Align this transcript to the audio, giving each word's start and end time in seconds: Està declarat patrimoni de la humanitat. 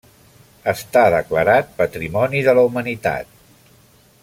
Està 0.71 1.03
declarat 1.15 1.69
patrimoni 1.83 2.43
de 2.49 2.57
la 2.61 2.65
humanitat. 2.71 3.39